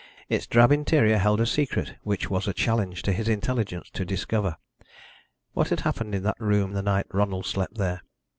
[0.29, 4.57] Its drab interior held a secret which was a challenge to his intelligence to discover.
[5.53, 8.01] What had happened in that room the night Ronald slept there?